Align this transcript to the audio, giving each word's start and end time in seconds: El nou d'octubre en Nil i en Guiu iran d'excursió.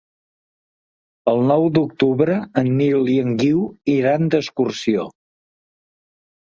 El 1.33 1.41
nou 1.51 1.67
d'octubre 1.75 2.39
en 2.63 2.73
Nil 2.81 3.13
i 3.17 3.19
en 3.27 3.39
Guiu 3.45 3.63
iran 4.01 4.29
d'excursió. 4.35 5.09